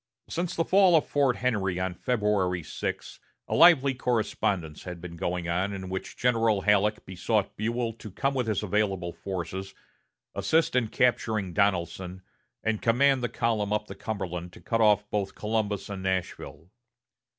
Since 0.27 0.55
the 0.55 0.65
fall 0.65 0.95
of 0.95 1.05
Fort 1.05 1.35
Henry 1.35 1.79
on 1.79 1.93
February 1.93 2.63
6, 2.63 3.19
a 3.47 3.53
lively 3.53 3.93
correspondence 3.93 4.81
had 4.81 4.99
been 4.99 5.15
going 5.15 5.47
on, 5.47 5.73
in 5.73 5.89
which 5.89 6.17
General 6.17 6.61
Halleck 6.61 7.05
besought 7.05 7.55
Buell 7.55 7.93
to 7.93 8.09
come 8.09 8.33
with 8.33 8.47
his 8.47 8.63
available 8.63 9.13
forces, 9.13 9.75
assist 10.33 10.75
in 10.75 10.87
capturing 10.87 11.53
Donelson, 11.53 12.23
and 12.63 12.81
command 12.81 13.21
the 13.21 13.29
column 13.29 13.71
up 13.71 13.85
the 13.85 13.93
Cumberland 13.93 14.51
to 14.53 14.59
cut 14.59 14.81
off 14.81 15.07
both 15.11 15.35
Columbus 15.35 15.87
and 15.87 16.01
Nashville. 16.01 16.71